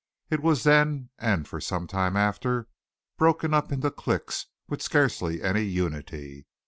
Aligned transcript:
It 0.31 0.39
was 0.41 0.63
then 0.63 1.11
and 1.19 1.47
for 1.47 1.61
some 1.61 1.85
time 1.85 2.17
after, 2.17 2.67
broken 3.19 3.53
up 3.53 3.71
into 3.71 3.91
cliques 3.91 4.47
with 4.67 4.81
scarcely 4.81 5.43
any 5.43 5.61
unity. 5.61 6.47